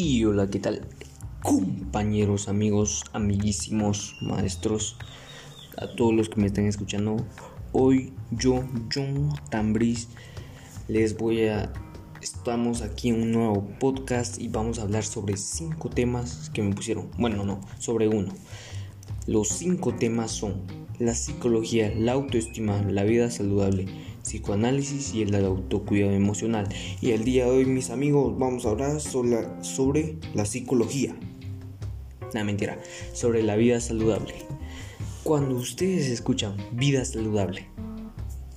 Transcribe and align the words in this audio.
Y 0.00 0.24
hola, 0.24 0.48
¿qué 0.48 0.60
tal? 0.60 0.86
Compañeros, 1.42 2.46
amigos, 2.46 3.02
amiguísimos, 3.12 4.14
maestros, 4.20 4.96
a 5.76 5.88
todos 5.88 6.14
los 6.14 6.28
que 6.28 6.40
me 6.40 6.46
están 6.46 6.66
escuchando. 6.66 7.16
Hoy 7.72 8.12
yo, 8.30 8.64
John 8.94 9.32
Tambris, 9.50 10.06
les 10.86 11.18
voy 11.18 11.46
a... 11.46 11.72
Estamos 12.22 12.82
aquí 12.82 13.08
en 13.08 13.22
un 13.22 13.32
nuevo 13.32 13.68
podcast 13.80 14.40
y 14.40 14.46
vamos 14.46 14.78
a 14.78 14.82
hablar 14.82 15.02
sobre 15.02 15.36
cinco 15.36 15.90
temas 15.90 16.48
que 16.54 16.62
me 16.62 16.72
pusieron. 16.76 17.10
Bueno, 17.18 17.44
no, 17.44 17.60
sobre 17.80 18.06
uno. 18.06 18.32
Los 19.26 19.48
cinco 19.48 19.96
temas 19.96 20.30
son 20.30 20.62
la 21.00 21.16
psicología, 21.16 21.92
la 21.96 22.12
autoestima, 22.12 22.82
la 22.82 23.02
vida 23.02 23.32
saludable, 23.32 23.86
psicoanálisis 24.28 25.14
y 25.14 25.22
el 25.22 25.34
autocuidado 25.34 26.12
emocional. 26.12 26.68
Y 27.00 27.12
el 27.12 27.24
día 27.24 27.44
de 27.46 27.50
hoy, 27.50 27.64
mis 27.64 27.90
amigos, 27.90 28.38
vamos 28.38 28.66
a 28.66 28.70
hablar 28.70 29.00
sobre 29.00 30.16
la, 30.34 30.44
psicología. 30.44 31.16
La 32.34 32.44
mentira, 32.44 32.78
sobre 33.14 33.42
la 33.42 33.56
vida 33.56 33.80
saludable. 33.80 34.34
Cuando 35.24 35.56
ustedes 35.56 36.08
escuchan 36.08 36.56
vida 36.72 37.04
saludable, 37.04 37.66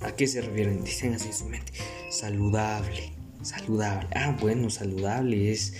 ¿a 0.00 0.14
qué 0.14 0.26
se 0.26 0.42
refieren? 0.42 0.84
Dicen 0.84 1.14
así 1.14 1.28
en 1.28 1.34
su 1.34 1.46
mente, 1.46 1.72
saludable, 2.10 3.12
saludable. 3.42 4.08
Ah, 4.14 4.36
bueno, 4.40 4.68
saludable 4.68 5.52
es 5.52 5.74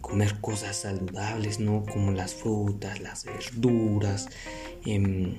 comer 0.00 0.40
cosas 0.40 0.76
saludables, 0.76 1.60
¿no? 1.60 1.84
Como 1.84 2.12
las 2.12 2.34
frutas, 2.34 3.00
las 3.00 3.24
verduras, 3.24 4.28
eh, 4.86 5.34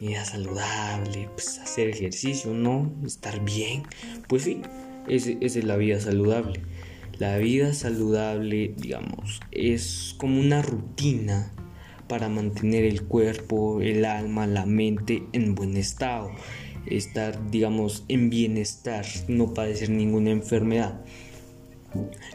vida 0.00 0.24
saludable, 0.24 1.28
pues 1.34 1.58
hacer 1.58 1.88
ejercicio, 1.88 2.52
¿no? 2.52 2.92
Estar 3.04 3.44
bien. 3.44 3.82
Pues 4.28 4.42
sí, 4.42 4.62
esa 5.08 5.30
es 5.40 5.64
la 5.64 5.76
vida 5.76 6.00
saludable. 6.00 6.60
La 7.18 7.38
vida 7.38 7.72
saludable, 7.72 8.74
digamos, 8.76 9.40
es 9.50 10.14
como 10.18 10.38
una 10.38 10.60
rutina 10.60 11.50
para 12.08 12.28
mantener 12.28 12.84
el 12.84 13.04
cuerpo, 13.04 13.80
el 13.80 14.04
alma, 14.04 14.46
la 14.46 14.66
mente 14.66 15.22
en 15.32 15.54
buen 15.54 15.76
estado. 15.76 16.30
Estar, 16.86 17.50
digamos, 17.50 18.04
en 18.08 18.30
bienestar, 18.30 19.06
no 19.28 19.54
padecer 19.54 19.90
ninguna 19.90 20.30
enfermedad. 20.30 21.00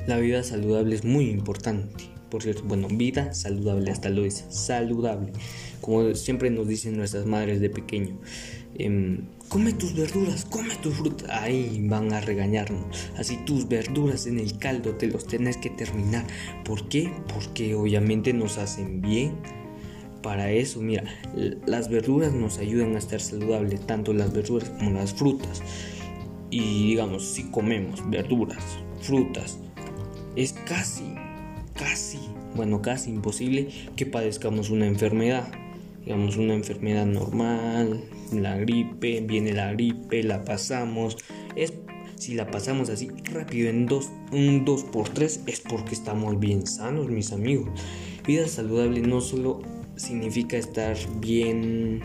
La 0.07 0.17
vida 0.17 0.44
saludable 0.44 0.95
es 0.95 1.05
muy 1.05 1.30
importante. 1.30 2.05
Por 2.31 2.41
cierto, 2.41 2.63
bueno, 2.63 2.87
vida 2.87 3.33
saludable, 3.33 3.91
hasta 3.91 4.09
lo 4.09 4.23
es, 4.23 4.45
saludable. 4.47 5.33
Como 5.81 6.15
siempre 6.15 6.49
nos 6.49 6.65
dicen 6.65 6.95
nuestras 6.95 7.25
madres 7.25 7.59
de 7.59 7.69
pequeño. 7.69 8.17
Em, 8.75 9.25
come 9.49 9.73
tus 9.73 9.93
verduras, 9.93 10.45
come 10.45 10.73
tus 10.81 10.93
frutas. 10.95 11.29
Ahí 11.29 11.85
van 11.89 12.13
a 12.13 12.21
regañarnos. 12.21 13.11
Así 13.17 13.38
tus 13.45 13.67
verduras 13.67 14.27
en 14.27 14.39
el 14.39 14.57
caldo 14.57 14.95
te 14.95 15.07
los 15.07 15.27
tenés 15.27 15.57
que 15.57 15.69
terminar. 15.71 16.25
¿Por 16.63 16.88
qué? 16.88 17.11
Porque 17.33 17.75
obviamente 17.75 18.31
nos 18.31 18.57
hacen 18.57 19.01
bien. 19.01 19.33
Para 20.23 20.51
eso, 20.51 20.79
mira, 20.79 21.03
las 21.66 21.89
verduras 21.89 22.31
nos 22.31 22.59
ayudan 22.59 22.95
a 22.95 22.99
estar 22.99 23.19
saludables, 23.19 23.85
tanto 23.85 24.13
las 24.13 24.31
verduras 24.31 24.69
como 24.69 24.91
las 24.91 25.13
frutas. 25.13 25.61
Y 26.49 26.88
digamos, 26.88 27.25
si 27.25 27.43
comemos 27.51 28.09
verduras, 28.09 28.63
frutas, 29.01 29.57
es 30.38 30.53
casi 30.53 31.03
casi, 31.03 31.30
bueno, 32.55 32.81
casi 32.81 33.09
imposible 33.09 33.69
que 33.95 34.05
padezcamos 34.05 34.69
una 34.69 34.88
enfermedad. 34.88 35.52
Digamos, 36.03 36.38
una 36.38 36.55
enfermedad 36.55 37.05
normal, 37.05 38.03
la 38.33 38.57
gripe, 38.57 39.21
viene 39.21 39.53
la 39.53 39.71
gripe, 39.73 40.23
la 40.23 40.44
pasamos. 40.44 41.17
Es, 41.55 41.73
si 42.16 42.33
la 42.33 42.49
pasamos 42.49 42.89
así 42.89 43.09
rápido 43.31 43.69
en 43.69 43.85
dos, 43.85 44.09
un 44.31 44.66
2 44.66 44.83
por 44.85 45.09
3 45.09 45.41
es 45.45 45.59
porque 45.61 45.94
estamos 45.94 46.39
bien 46.39 46.66
sanos, 46.66 47.07
mis 47.09 47.31
amigos. 47.31 47.69
Vida 48.25 48.47
saludable 48.47 49.01
no 49.01 49.22
solo 49.22 49.62
significa 49.95 50.57
estar 50.57 50.97
bien 51.19 52.01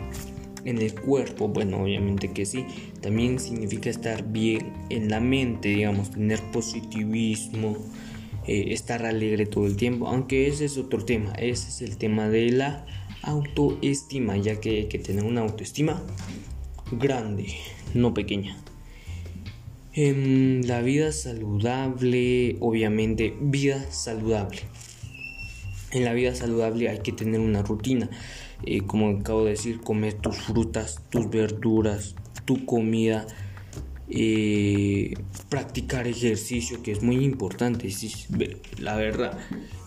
en 0.65 0.77
el 0.79 0.93
cuerpo, 0.93 1.47
bueno, 1.47 1.83
obviamente 1.83 2.31
que 2.31 2.45
sí, 2.45 2.65
también 3.01 3.39
significa 3.39 3.89
estar 3.89 4.23
bien 4.27 4.73
en 4.89 5.09
la 5.09 5.19
mente, 5.19 5.69
digamos, 5.69 6.11
tener 6.11 6.41
positivismo, 6.51 7.77
eh, 8.47 8.73
estar 8.73 9.05
alegre 9.05 9.45
todo 9.45 9.65
el 9.65 9.75
tiempo, 9.75 10.07
aunque 10.07 10.47
ese 10.47 10.65
es 10.65 10.77
otro 10.77 11.03
tema, 11.03 11.33
ese 11.33 11.69
es 11.69 11.81
el 11.81 11.97
tema 11.97 12.29
de 12.29 12.49
la 12.51 12.85
autoestima, 13.21 14.37
ya 14.37 14.59
que 14.59 14.69
hay 14.77 14.85
que 14.87 14.99
tener 14.99 15.25
una 15.25 15.41
autoestima 15.41 16.01
grande, 16.91 17.47
no 17.93 18.13
pequeña. 18.13 18.57
En 19.93 20.67
la 20.67 20.81
vida 20.81 21.11
saludable, 21.11 22.57
obviamente, 22.59 23.33
vida 23.41 23.83
saludable. 23.91 24.59
En 25.91 26.05
la 26.05 26.13
vida 26.13 26.35
saludable 26.35 26.89
hay 26.89 26.99
que 26.99 27.11
tener 27.11 27.39
una 27.39 27.63
rutina. 27.63 28.09
Eh, 28.63 28.81
como 28.81 29.09
acabo 29.09 29.43
de 29.43 29.51
decir, 29.51 29.81
comer 29.81 30.13
tus 30.13 30.37
frutas, 30.37 31.01
tus 31.09 31.29
verduras, 31.29 32.15
tu 32.45 32.65
comida 32.65 33.27
eh, 34.09 34.96
practicar 35.49 36.07
ejercicio 36.07 36.81
que 36.83 36.91
es 36.91 37.01
muy 37.01 37.23
importante 37.23 37.89
la 38.79 38.95
verdad 38.95 39.37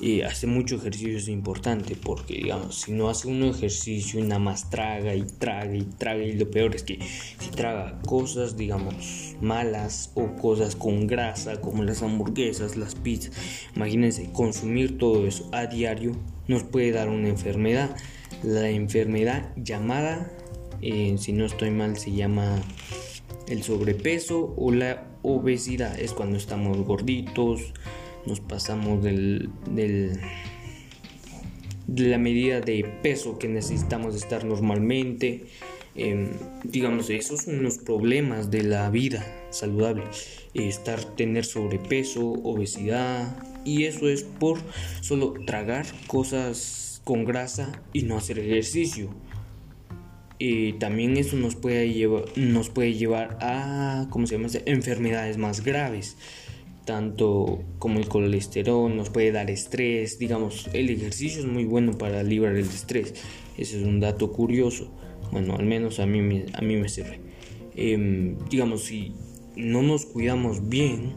eh, 0.00 0.24
hace 0.24 0.46
mucho 0.46 0.76
ejercicio 0.76 1.16
es 1.16 1.28
importante 1.28 1.96
porque 1.96 2.34
digamos 2.34 2.82
si 2.82 2.92
no 2.92 3.08
hace 3.08 3.28
uno 3.28 3.50
ejercicio 3.50 4.22
nada 4.22 4.38
más 4.38 4.70
traga 4.70 5.14
y 5.14 5.22
traga 5.22 5.74
y 5.74 5.82
traga 5.82 6.22
y 6.22 6.32
lo 6.34 6.50
peor 6.50 6.74
es 6.74 6.82
que 6.82 6.98
si 7.38 7.50
traga 7.50 8.00
cosas 8.02 8.56
digamos 8.56 9.34
malas 9.40 10.12
o 10.14 10.34
cosas 10.36 10.76
con 10.76 11.06
grasa 11.06 11.60
como 11.60 11.82
las 11.82 12.02
hamburguesas 12.02 12.76
las 12.76 12.94
pizzas 12.94 13.32
imagínense 13.74 14.30
consumir 14.32 14.98
todo 14.98 15.26
eso 15.26 15.48
a 15.52 15.66
diario 15.66 16.16
nos 16.50 16.64
puede 16.64 16.90
dar 16.90 17.08
una 17.08 17.28
enfermedad. 17.28 17.96
La 18.42 18.68
enfermedad 18.70 19.52
llamada 19.56 20.30
eh, 20.82 21.14
si 21.18 21.32
no 21.32 21.44
estoy 21.44 21.70
mal 21.70 21.96
se 21.96 22.10
llama 22.10 22.60
el 23.50 23.62
sobrepeso 23.64 24.54
o 24.56 24.70
la 24.70 25.06
obesidad 25.22 25.98
es 25.98 26.12
cuando 26.12 26.36
estamos 26.36 26.78
gorditos, 26.78 27.60
nos 28.24 28.40
pasamos 28.40 29.02
del, 29.02 29.50
de 31.86 32.08
la 32.08 32.18
medida 32.18 32.60
de 32.60 32.84
peso 33.02 33.38
que 33.38 33.48
necesitamos 33.48 34.14
estar 34.14 34.44
normalmente. 34.44 35.46
Em, 35.96 36.28
digamos, 36.62 37.10
esos 37.10 37.42
son 37.42 37.62
los 37.64 37.78
problemas 37.78 38.50
de 38.50 38.62
la 38.62 38.88
vida 38.90 39.26
saludable. 39.50 40.04
Estar, 40.54 41.04
tener 41.16 41.44
sobrepeso, 41.44 42.30
obesidad. 42.44 43.36
Y 43.64 43.84
eso 43.84 44.08
es 44.08 44.22
por 44.22 44.58
solo 45.00 45.34
tragar 45.44 45.86
cosas 46.06 47.02
con 47.04 47.24
grasa 47.24 47.82
y 47.92 48.02
no 48.02 48.16
hacer 48.16 48.38
ejercicio 48.38 49.10
también 50.78 51.18
eso 51.18 51.36
nos 51.36 51.54
puede, 51.54 51.92
llevar, 51.92 52.24
nos 52.36 52.70
puede 52.70 52.94
llevar 52.94 53.36
a 53.42 54.06
¿cómo 54.08 54.26
se 54.26 54.36
llama? 54.36 54.48
enfermedades 54.64 55.36
más 55.36 55.62
graves 55.62 56.16
tanto 56.86 57.62
como 57.78 57.98
el 57.98 58.08
colesterol 58.08 58.96
nos 58.96 59.10
puede 59.10 59.32
dar 59.32 59.50
estrés 59.50 60.18
digamos 60.18 60.68
el 60.72 60.88
ejercicio 60.88 61.40
es 61.40 61.46
muy 61.46 61.64
bueno 61.64 61.92
para 61.92 62.22
librar 62.22 62.56
el 62.56 62.64
estrés 62.64 63.14
ese 63.58 63.80
es 63.80 63.86
un 63.86 64.00
dato 64.00 64.32
curioso 64.32 64.90
bueno 65.30 65.56
al 65.56 65.66
menos 65.66 66.00
a 66.00 66.06
mí 66.06 66.44
a 66.54 66.62
mí 66.62 66.76
me 66.76 66.88
sirve 66.88 67.20
em, 67.76 68.38
digamos 68.48 68.84
si 68.84 69.12
no 69.56 69.82
nos 69.82 70.06
cuidamos 70.06 70.70
bien 70.70 71.12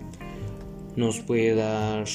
nos 0.98 1.22
puede 1.22 1.56
dar 1.56 2.06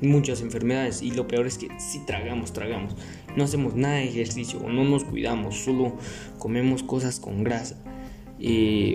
muchas 0.00 0.40
enfermedades 0.42 1.02
y 1.02 1.10
lo 1.10 1.26
peor 1.26 1.46
es 1.46 1.58
que 1.58 1.68
si 1.78 2.04
tragamos, 2.04 2.52
tragamos, 2.52 2.94
no 3.36 3.44
hacemos 3.44 3.74
nada 3.74 3.96
de 3.96 4.08
ejercicio 4.08 4.60
o 4.60 4.68
no 4.68 4.84
nos 4.84 5.04
cuidamos, 5.04 5.56
solo 5.56 5.96
comemos 6.38 6.82
cosas 6.82 7.20
con 7.20 7.44
grasa. 7.44 7.82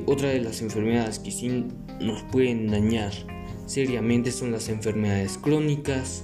Otra 0.05 0.29
de 0.29 0.41
las 0.41 0.61
enfermedades 0.61 1.19
que 1.19 1.31
sí 1.31 1.65
nos 1.99 2.21
pueden 2.23 2.67
dañar 2.67 3.11
seriamente 3.65 4.31
son 4.31 4.51
las 4.51 4.69
enfermedades 4.69 5.37
crónicas 5.37 6.23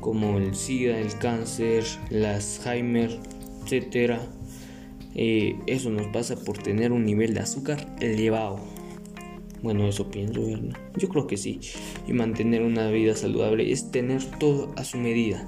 como 0.00 0.38
el 0.38 0.54
SIDA, 0.54 0.98
el 0.98 1.16
cáncer, 1.18 1.84
el 2.10 2.24
Alzheimer, 2.24 3.18
etc. 3.66 4.20
Eh, 5.14 5.56
eso 5.66 5.90
nos 5.90 6.06
pasa 6.08 6.36
por 6.36 6.58
tener 6.58 6.92
un 6.92 7.04
nivel 7.04 7.34
de 7.34 7.40
azúcar 7.40 7.94
elevado. 8.00 8.60
Bueno, 9.62 9.88
eso 9.88 10.10
pienso, 10.10 10.40
¿verdad? 10.40 10.78
Yo 10.96 11.08
creo 11.08 11.26
que 11.26 11.36
sí. 11.36 11.60
Y 12.06 12.12
mantener 12.12 12.62
una 12.62 12.88
vida 12.90 13.16
saludable 13.16 13.70
es 13.72 13.90
tener 13.90 14.24
todo 14.38 14.72
a 14.76 14.84
su 14.84 14.98
medida. 14.98 15.46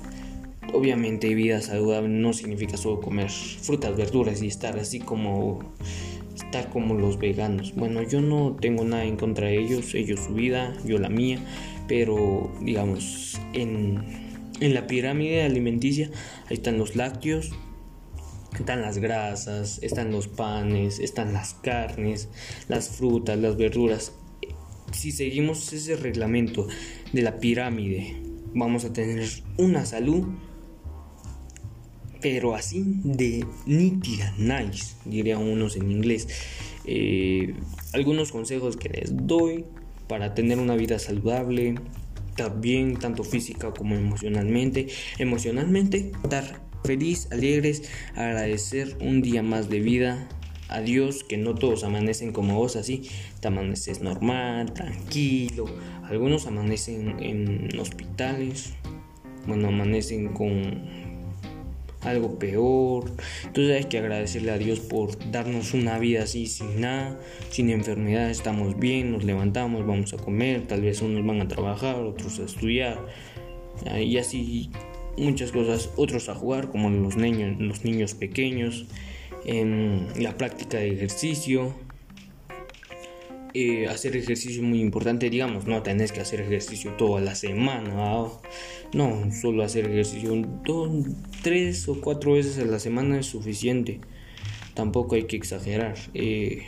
Obviamente 0.72 1.34
vida 1.34 1.60
saludable 1.60 2.08
no 2.08 2.32
significa 2.32 2.76
solo 2.76 3.00
comer 3.00 3.30
frutas, 3.30 3.96
verduras 3.96 4.42
y 4.42 4.46
estar 4.46 4.78
así 4.78 5.00
como 5.00 5.60
estar 6.34 6.70
como 6.70 6.94
los 6.94 7.18
veganos. 7.18 7.74
Bueno, 7.74 8.02
yo 8.02 8.20
no 8.20 8.56
tengo 8.60 8.84
nada 8.84 9.04
en 9.04 9.16
contra 9.16 9.48
de 9.48 9.58
ellos, 9.58 9.94
ellos 9.94 10.20
su 10.20 10.34
vida, 10.34 10.76
yo 10.84 10.98
la 10.98 11.08
mía, 11.08 11.38
pero 11.88 12.52
digamos 12.60 13.40
en, 13.52 14.04
en 14.60 14.74
la 14.74 14.86
pirámide 14.86 15.42
alimenticia 15.42 16.10
ahí 16.48 16.56
están 16.56 16.78
los 16.78 16.94
lácteos, 16.94 17.50
están 18.58 18.82
las 18.82 18.98
grasas, 18.98 19.80
están 19.82 20.12
los 20.12 20.28
panes, 20.28 21.00
están 21.00 21.32
las 21.32 21.54
carnes, 21.54 22.28
las 22.68 22.90
frutas, 22.90 23.38
las 23.38 23.56
verduras. 23.56 24.12
Si 24.92 25.12
seguimos 25.12 25.72
ese 25.72 25.96
reglamento 25.96 26.66
de 27.12 27.22
la 27.22 27.38
pirámide 27.38 28.30
vamos 28.54 28.84
a 28.84 28.92
tener 28.92 29.28
una 29.56 29.84
salud, 29.84 30.26
pero 32.20 32.54
así 32.54 32.84
de 33.04 33.44
nítida, 33.66 34.34
nice, 34.38 34.94
dirían 35.04 35.42
unos 35.42 35.76
en 35.76 35.90
inglés. 35.90 36.28
Eh, 36.84 37.54
algunos 37.92 38.32
consejos 38.32 38.76
que 38.76 38.88
les 38.88 39.26
doy 39.26 39.64
para 40.08 40.34
tener 40.34 40.58
una 40.58 40.76
vida 40.76 40.98
saludable, 40.98 41.76
también 42.36 42.96
tanto 42.96 43.24
física 43.24 43.72
como 43.72 43.94
emocionalmente. 43.94 44.88
Emocionalmente, 45.18 46.12
estar 46.22 46.60
feliz, 46.84 47.28
alegres, 47.30 47.82
agradecer 48.14 48.96
un 49.00 49.22
día 49.22 49.42
más 49.42 49.68
de 49.68 49.80
vida, 49.80 50.28
a 50.70 50.80
Dios, 50.80 51.24
que 51.24 51.36
no 51.36 51.54
todos 51.54 51.84
amanecen 51.84 52.32
como 52.32 52.54
vos 52.54 52.76
así, 52.76 53.02
te 53.40 53.48
amaneces 53.48 54.00
normal, 54.02 54.72
tranquilo, 54.72 55.64
algunos 56.04 56.46
amanecen 56.46 57.16
en 57.20 57.78
hospitales, 57.78 58.74
bueno, 59.46 59.68
amanecen 59.68 60.28
con 60.28 60.99
algo 62.02 62.38
peor. 62.38 63.10
Entonces 63.44 63.76
hay 63.76 63.84
que 63.84 63.98
agradecerle 63.98 64.50
a 64.50 64.58
Dios 64.58 64.80
por 64.80 65.30
darnos 65.30 65.74
una 65.74 65.98
vida 65.98 66.22
así 66.22 66.46
sin 66.46 66.80
nada, 66.80 67.18
sin 67.50 67.70
enfermedad, 67.70 68.30
estamos 68.30 68.78
bien, 68.78 69.12
nos 69.12 69.24
levantamos, 69.24 69.86
vamos 69.86 70.12
a 70.12 70.16
comer, 70.16 70.66
tal 70.66 70.82
vez 70.82 71.02
unos 71.02 71.24
van 71.26 71.40
a 71.40 71.48
trabajar, 71.48 71.96
otros 71.96 72.38
a 72.38 72.44
estudiar 72.44 72.98
y 73.98 74.18
así 74.18 74.70
muchas 75.16 75.52
cosas, 75.52 75.90
otros 75.96 76.28
a 76.28 76.34
jugar 76.34 76.70
como 76.70 76.90
los 76.90 77.16
niños, 77.16 77.60
los 77.60 77.84
niños 77.84 78.14
pequeños 78.14 78.86
en 79.44 80.08
la 80.18 80.36
práctica 80.36 80.78
de 80.78 80.92
ejercicio. 80.92 81.74
Eh, 83.52 83.88
hacer 83.88 84.16
ejercicio 84.16 84.62
es 84.62 84.68
muy 84.68 84.80
importante, 84.80 85.28
digamos, 85.28 85.66
no 85.66 85.82
tenés 85.82 86.12
que 86.12 86.20
hacer 86.20 86.40
ejercicio 86.40 86.92
toda 86.92 87.20
la 87.20 87.34
semana, 87.34 88.28
no, 88.92 89.32
solo 89.32 89.64
hacer 89.64 89.86
ejercicio 89.86 90.40
dos, 90.64 90.90
tres 91.42 91.88
o 91.88 92.00
cuatro 92.00 92.34
veces 92.34 92.58
a 92.58 92.64
la 92.64 92.78
semana 92.78 93.18
es 93.18 93.26
suficiente, 93.26 94.00
tampoco 94.74 95.16
hay 95.16 95.24
que 95.24 95.36
exagerar. 95.36 95.96
Eh, 96.14 96.62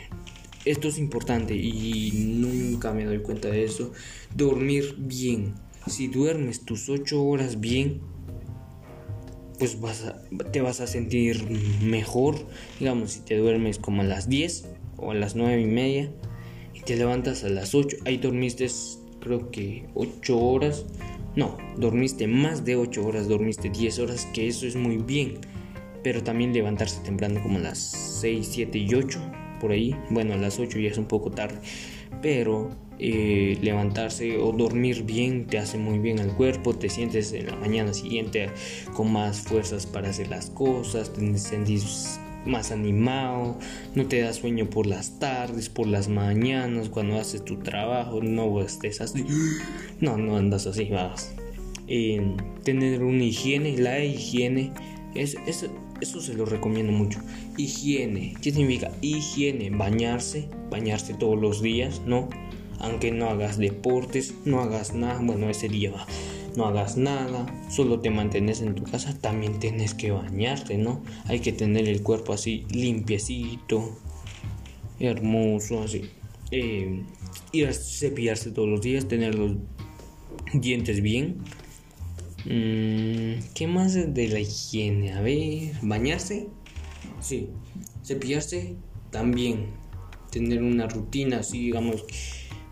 esto 0.65 0.89
es 0.89 0.97
importante 0.97 1.55
y 1.55 2.11
nunca 2.11 2.93
me 2.93 3.05
doy 3.05 3.19
cuenta 3.19 3.49
de 3.49 3.63
eso. 3.63 3.91
Dormir 4.35 4.95
bien. 4.97 5.55
Si 5.87 6.07
duermes 6.07 6.61
tus 6.61 6.87
ocho 6.87 7.23
horas 7.23 7.59
bien, 7.59 8.01
pues 9.59 9.79
vas 9.81 10.15
te 10.51 10.61
vas 10.61 10.79
a 10.79 10.87
sentir 10.87 11.45
mejor. 11.81 12.35
Digamos, 12.79 13.11
si 13.11 13.19
te 13.21 13.37
duermes 13.37 13.77
como 13.77 14.01
a 14.01 14.05
las 14.05 14.29
10 14.29 14.69
o 14.97 15.11
a 15.11 15.15
las 15.15 15.35
9 15.35 15.61
y 15.61 15.65
media 15.65 16.11
y 16.73 16.81
te 16.81 16.95
levantas 16.95 17.43
a 17.43 17.49
las 17.49 17.75
8, 17.75 17.97
ahí 18.05 18.17
dormiste 18.17 18.67
creo 19.19 19.51
que 19.51 19.85
8 19.93 20.37
horas. 20.37 20.85
No, 21.35 21.57
dormiste 21.77 22.27
más 22.27 22.63
de 22.65 22.75
8 22.75 23.05
horas, 23.05 23.27
dormiste 23.27 23.69
10 23.69 23.99
horas, 23.99 24.27
que 24.33 24.47
eso 24.47 24.67
es 24.67 24.75
muy 24.75 24.97
bien. 24.97 25.35
Pero 26.03 26.21
también 26.21 26.53
levantarse 26.53 27.01
temprano 27.01 27.41
como 27.41 27.57
a 27.57 27.61
las 27.61 27.79
6, 27.79 28.47
7 28.51 28.77
y 28.77 28.93
8, 28.93 29.19
por 29.59 29.71
ahí. 29.71 29.95
Bueno, 30.09 30.33
a 30.33 30.37
las 30.37 30.59
8 30.59 30.79
ya 30.79 30.89
es 30.89 30.97
un 30.97 31.05
poco 31.05 31.31
tarde. 31.31 31.57
Pero 32.21 32.69
eh, 32.99 33.57
levantarse 33.61 34.37
o 34.37 34.51
dormir 34.51 35.03
bien 35.03 35.47
te 35.47 35.57
hace 35.57 35.77
muy 35.77 35.99
bien 35.99 36.19
al 36.19 36.35
cuerpo, 36.35 36.75
te 36.75 36.89
sientes 36.89 37.33
en 37.33 37.47
la 37.47 37.55
mañana 37.55 37.93
siguiente 37.93 38.49
con 38.95 39.11
más 39.11 39.41
fuerzas 39.41 39.85
para 39.85 40.09
hacer 40.09 40.27
las 40.27 40.49
cosas, 40.51 41.11
te 41.11 41.37
sientes 41.37 42.19
más 42.45 42.71
animado, 42.71 43.57
no 43.95 44.07
te 44.07 44.21
da 44.21 44.33
sueño 44.33 44.69
por 44.69 44.85
las 44.85 45.19
tardes, 45.19 45.69
por 45.69 45.87
las 45.87 46.07
mañanas, 46.09 46.89
cuando 46.89 47.19
haces 47.19 47.43
tu 47.43 47.57
trabajo, 47.57 48.21
no 48.21 48.61
estés 48.61 49.01
así, 49.01 49.25
no, 49.99 50.17
no 50.17 50.37
andas 50.37 50.67
así, 50.67 50.85
vas. 50.85 51.33
tener 52.63 53.03
una 53.03 53.23
higiene, 53.23 53.77
la 53.77 54.03
higiene, 54.03 54.71
es, 55.15 55.37
es, 55.47 55.69
eso 56.01 56.21
se 56.21 56.33
lo 56.33 56.45
recomiendo 56.45 56.91
mucho. 56.91 57.19
Higiene, 57.57 58.33
¿qué 58.41 58.51
significa? 58.51 58.91
Higiene, 59.01 59.69
bañarse, 59.69 60.49
bañarse 60.69 61.13
todos 61.13 61.39
los 61.39 61.61
días, 61.61 62.01
¿no? 62.05 62.29
aunque 62.83 63.11
no 63.11 63.29
hagas 63.29 63.57
deportes, 63.57 64.33
no 64.43 64.59
hagas 64.59 64.93
nada, 64.93 65.19
bueno, 65.21 65.49
ese 65.49 65.69
día 65.69 65.91
no 66.55 66.65
hagas 66.65 66.97
nada, 66.97 67.45
solo 67.69 67.99
te 67.99 68.09
mantienes 68.09 68.61
en 68.61 68.75
tu 68.75 68.83
casa, 68.83 69.17
también 69.19 69.59
tienes 69.59 69.93
que 69.93 70.11
bañarte, 70.11 70.77
¿no? 70.77 71.01
Hay 71.25 71.39
que 71.39 71.51
tener 71.51 71.87
el 71.87 72.03
cuerpo 72.03 72.33
así 72.33 72.65
limpiecito, 72.69 73.97
hermoso, 74.99 75.83
así. 75.83 76.09
Eh, 76.51 77.03
ir 77.51 77.67
a 77.67 77.73
cepillarse 77.73 78.51
todos 78.51 78.69
los 78.69 78.81
días, 78.81 79.07
tener 79.07 79.35
los 79.35 79.57
dientes 80.53 81.01
bien. 81.01 81.37
Mm, 82.45 83.53
¿Qué 83.53 83.67
más 83.67 83.93
de 83.93 84.27
la 84.27 84.39
higiene? 84.39 85.13
A 85.13 85.21
ver, 85.21 85.73
bañarse, 85.81 86.47
sí, 87.19 87.49
cepillarse 88.03 88.75
también, 89.11 89.67
tener 90.31 90.61
una 90.61 90.87
rutina 90.87 91.39
así, 91.39 91.59
digamos 91.59 92.03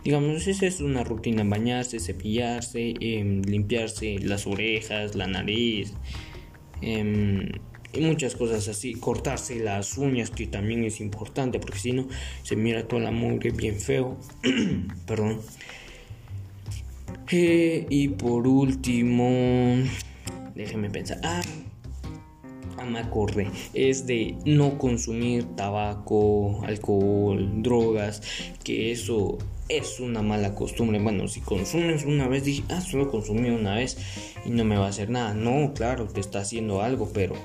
Digamos, 0.03 0.47
esa 0.47 0.65
es 0.65 0.81
una 0.81 1.03
rutina, 1.03 1.43
bañarse, 1.43 1.99
cepillarse, 1.99 2.95
em, 2.99 3.43
limpiarse 3.43 4.17
las 4.19 4.47
orejas, 4.47 5.13
la 5.15 5.27
nariz, 5.27 5.93
em, 6.81 7.49
y 7.93 7.99
muchas 8.01 8.35
cosas 8.35 8.67
así, 8.67 8.93
cortarse 8.95 9.59
las 9.59 9.97
uñas, 9.97 10.31
que 10.31 10.47
también 10.47 10.83
es 10.85 11.01
importante, 11.01 11.59
porque 11.59 11.77
si 11.77 11.91
no, 11.91 12.07
se 12.41 12.55
mira 12.55 12.87
toda 12.87 13.03
la 13.03 13.11
mugre 13.11 13.51
bien 13.51 13.75
feo. 13.75 14.17
Perdón. 15.05 15.39
Eh, 17.31 17.85
y 17.89 18.09
por 18.09 18.47
último, 18.47 19.75
déjenme 20.55 20.89
pensar. 20.89 21.19
Ah, 21.23 21.41
ah, 22.77 22.85
me 22.85 22.99
acordé. 22.99 23.47
Es 23.73 24.05
de 24.07 24.35
no 24.45 24.77
consumir 24.77 25.43
tabaco, 25.55 26.63
alcohol, 26.65 27.61
drogas, 27.61 28.21
que 28.63 28.91
eso 28.91 29.37
es 29.77 29.99
una 29.99 30.21
mala 30.21 30.53
costumbre. 30.53 30.99
Bueno, 30.99 31.27
si 31.27 31.39
consumes 31.39 32.05
una 32.05 32.27
vez, 32.27 32.43
dije, 32.43 32.63
ah, 32.69 32.81
solo 32.81 33.09
consumí 33.09 33.49
una 33.49 33.75
vez 33.75 33.97
y 34.45 34.49
no 34.49 34.65
me 34.65 34.77
va 34.77 34.87
a 34.87 34.89
hacer 34.89 35.09
nada. 35.09 35.33
No, 35.33 35.73
claro, 35.73 36.07
te 36.07 36.19
está 36.19 36.39
haciendo 36.39 36.81
algo, 36.81 37.09
pero 37.13 37.35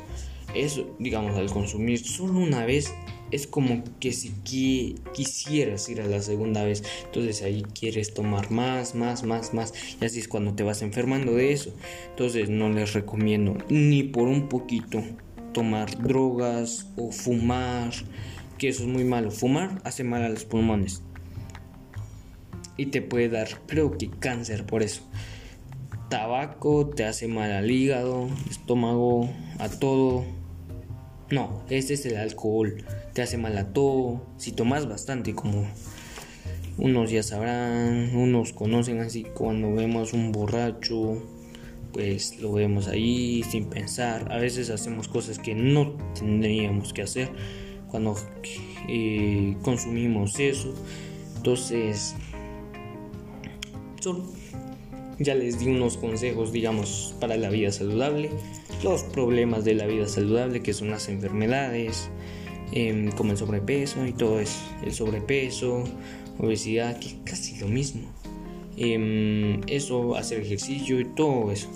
eso, 0.55 0.97
digamos, 0.99 1.37
al 1.37 1.51
consumir 1.51 2.05
solo 2.05 2.39
una 2.39 2.67
vez, 2.67 2.93
es 3.31 3.47
como 3.47 3.83
que 4.01 4.13
si 4.13 4.33
quisieras 5.13 5.89
ir 5.89 6.01
a 6.01 6.07
la 6.07 6.21
segunda 6.21 6.65
vez, 6.65 6.85
entonces 7.05 7.43
ahí 7.43 7.63
quieres 7.79 8.15
tomar 8.15 8.51
más, 8.51 8.95
más, 8.95 9.25
más, 9.25 9.53
más, 9.53 9.75
y 10.01 10.05
así 10.05 10.21
es 10.21 10.29
cuando 10.29 10.55
te 10.55 10.63
vas 10.63 10.83
enfermando 10.83 11.35
de 11.35 11.53
eso. 11.53 11.73
Entonces 12.11 12.49
no 12.49 12.69
les 12.71 12.93
recomiendo 12.93 13.57
ni 13.69 14.03
por 14.03 14.29
un 14.29 14.49
poquito 14.49 15.03
tomar 15.53 16.03
drogas 16.03 16.87
o 16.97 17.11
fumar, 17.13 17.93
que 18.59 18.69
eso 18.69 18.83
es 18.83 18.89
muy 18.89 19.05
malo. 19.05 19.31
Fumar 19.31 19.81
hace 19.85 20.03
mal 20.05 20.23
a 20.23 20.29
los 20.29 20.45
pulmones 20.45 21.03
y 22.77 22.87
te 22.87 23.03
puede 23.03 23.29
dar, 23.29 23.49
creo 23.67 23.97
que 23.97 24.11
cáncer 24.11 24.67
por 24.67 24.83
eso. 24.83 25.03
Tabaco 26.09 26.89
te 26.89 27.05
hace 27.05 27.27
mal 27.27 27.51
al 27.51 27.71
hígado, 27.71 28.29
estómago, 28.49 29.29
a 29.59 29.69
todo. 29.69 30.25
No, 31.31 31.63
este 31.69 31.95
es 31.95 32.07
el 32.07 32.17
alcohol, 32.17 32.85
te 33.13 33.23
hace 33.23 33.39
mal 33.39 33.59
a 33.59 33.73
todo. 33.73 34.25
Si 34.37 34.53
tomas 34.53 34.89
bastante, 34.89 35.35
como 35.35 35.67
unos 36.79 37.11
ya 37.11 37.23
sabrán, 37.23 38.15
unos 38.15 38.53
conocen 38.53 39.01
así 39.01 39.25
cuando 39.25 39.75
vemos 39.75 40.13
un 40.13 40.31
borracho, 40.31 41.23
pues 41.93 42.39
lo 42.41 42.53
vemos 42.53 42.87
ahí 42.87 43.43
sin 43.43 43.65
pensar. 43.65 44.31
A 44.31 44.37
veces 44.37 44.71
hacemos 44.71 45.09
cosas 45.09 45.39
que 45.39 45.55
no 45.55 45.97
tendríamos 46.15 46.93
que 46.93 47.03
hacer 47.03 47.31
cuando 47.91 48.17
eh, 48.89 49.57
consumimos 49.63 50.39
eso. 50.39 50.75
Entonces, 51.37 52.15
ya 55.19 55.35
les 55.35 55.59
di 55.59 55.69
unos 55.69 55.97
consejos, 55.97 56.53
digamos, 56.53 57.15
para 57.21 57.37
la 57.37 57.49
vida 57.51 57.73
saludable, 57.73 58.31
los 58.83 59.03
problemas 59.03 59.65
de 59.65 59.75
la 59.75 59.87
vida 59.87 60.09
saludable, 60.09 60.63
que 60.63 60.73
son 60.73 60.91
las 60.91 61.09
enfermedades, 61.09 62.11
em, 62.73 63.11
como 63.13 63.33
el 63.33 63.39
sobrepeso 63.39 64.07
y 64.07 64.13
todo 64.13 64.41
eso, 64.41 64.59
el 64.85 64.93
sobrepeso, 64.93 65.85
obesidad, 66.39 66.99
que 66.99 67.17
casi 67.25 67.59
lo 67.59 67.69
mismo. 67.69 68.13
Em, 68.77 69.63
eso, 69.69 70.17
hacer 70.17 70.41
ejercicio 70.41 71.01
y 71.01 71.05
todo 71.05 71.51
eso. 71.51 71.69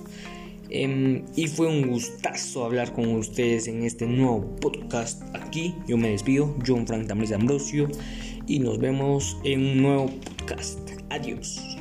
Em, 0.69 1.25
y 1.35 1.49
fue 1.49 1.67
un 1.67 1.89
gustazo 1.89 2.65
hablar 2.65 2.93
con 2.93 3.09
ustedes 3.17 3.67
en 3.67 3.83
este 3.83 4.07
nuevo 4.07 4.55
podcast 4.57 5.23
aquí. 5.35 5.75
Yo 5.89 5.97
me 5.97 6.11
despido, 6.11 6.55
John 6.65 6.87
Frank 6.87 7.09
Tamés 7.09 7.33
Ambrosio, 7.33 7.89
y 8.47 8.61
nos 8.61 8.79
vemos 8.79 9.37
en 9.45 9.65
un 9.65 9.83
nuevo 9.83 10.11
podcast. 10.39 10.79
Adiós. 11.09 11.80